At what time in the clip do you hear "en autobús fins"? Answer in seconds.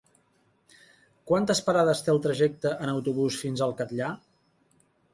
2.87-3.67